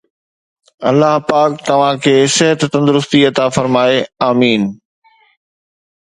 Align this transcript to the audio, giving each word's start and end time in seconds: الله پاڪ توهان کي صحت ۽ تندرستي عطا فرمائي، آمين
الله 0.91 1.17
پاڪ 1.31 1.57
توهان 1.67 1.99
کي 2.05 2.13
صحت 2.35 2.65
۽ 2.67 2.69
تندرستي 2.75 3.21
عطا 3.29 3.45
فرمائي، 3.57 3.99
آمين 4.29 4.63